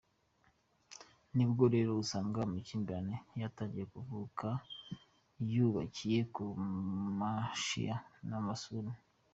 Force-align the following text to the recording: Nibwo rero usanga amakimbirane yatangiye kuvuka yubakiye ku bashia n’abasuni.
Nibwo 1.35 1.63
rero 1.73 1.91
usanga 2.03 2.37
amakimbirane 2.41 3.15
yatangiye 3.41 3.85
kuvuka 3.93 4.47
yubakiye 5.53 6.19
ku 6.33 6.43
bashia 7.19 7.95
n’abasuni. 8.27 8.93